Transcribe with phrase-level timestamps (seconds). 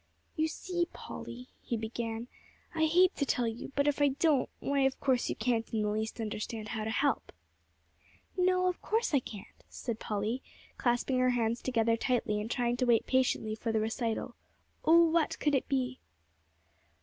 [0.35, 2.27] "You see, Polly," he began,
[2.73, 5.83] "I hate to tell you, but if I don't, why of course you can't in
[5.83, 7.31] the least understand how to help."
[8.35, 10.41] "No, of course I can't," said Polly,
[10.75, 14.33] clasping her hands together tightly, and trying to wait patiently for the recital.
[14.83, 15.99] Oh, what could it be!